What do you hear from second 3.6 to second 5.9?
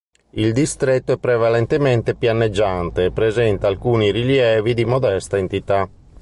alcuni rilievi di modesta entità.